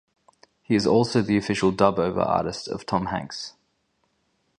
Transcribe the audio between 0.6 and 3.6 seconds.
He is also the official dub-over artist of Tom Hanks.